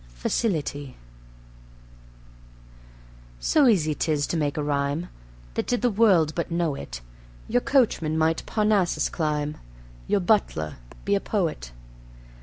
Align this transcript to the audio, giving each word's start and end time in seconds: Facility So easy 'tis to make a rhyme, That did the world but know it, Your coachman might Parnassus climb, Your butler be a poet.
Facility 0.15 0.97
So 3.39 3.67
easy 3.67 3.93
'tis 3.93 4.25
to 4.25 4.35
make 4.35 4.57
a 4.57 4.63
rhyme, 4.63 5.09
That 5.53 5.67
did 5.67 5.83
the 5.83 5.91
world 5.91 6.33
but 6.33 6.49
know 6.49 6.73
it, 6.73 7.01
Your 7.47 7.61
coachman 7.61 8.17
might 8.17 8.43
Parnassus 8.47 9.09
climb, 9.09 9.57
Your 10.07 10.19
butler 10.21 10.77
be 11.05 11.13
a 11.13 11.19
poet. 11.21 11.71